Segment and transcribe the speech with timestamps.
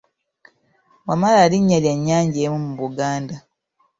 [1.07, 3.35] Wamala linnya lya nnyanja emu mu Buganda.